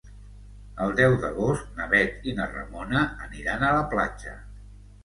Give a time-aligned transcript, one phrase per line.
[0.85, 4.37] El deu d'agost na Bet i na Ramona aniran a la platja.